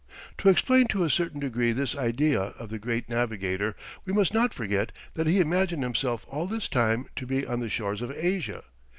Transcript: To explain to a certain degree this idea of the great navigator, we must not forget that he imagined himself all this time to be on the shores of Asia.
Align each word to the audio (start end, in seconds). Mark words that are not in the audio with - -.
To 0.39 0.49
explain 0.49 0.87
to 0.87 1.03
a 1.03 1.11
certain 1.11 1.39
degree 1.39 1.73
this 1.73 1.95
idea 1.95 2.41
of 2.41 2.69
the 2.69 2.79
great 2.79 3.07
navigator, 3.07 3.75
we 4.03 4.11
must 4.11 4.33
not 4.33 4.51
forget 4.51 4.91
that 5.13 5.27
he 5.27 5.39
imagined 5.39 5.83
himself 5.83 6.25
all 6.27 6.47
this 6.47 6.67
time 6.67 7.05
to 7.15 7.27
be 7.27 7.45
on 7.45 7.59
the 7.59 7.69
shores 7.69 8.01
of 8.01 8.09
Asia. 8.09 8.63